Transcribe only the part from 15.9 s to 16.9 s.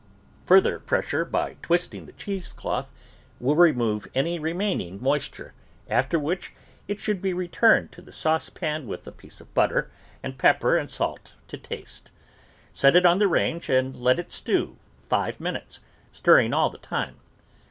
stirring all the